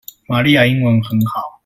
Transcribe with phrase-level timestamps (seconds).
[0.27, 1.59] 瑪麗亞英文很好